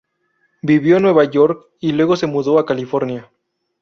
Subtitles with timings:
[0.63, 3.29] Vivió en Nueva York y luego se mudó a California.